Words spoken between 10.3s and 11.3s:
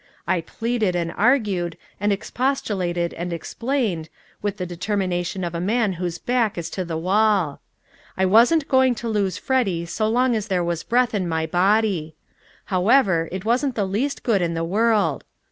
as there was breath in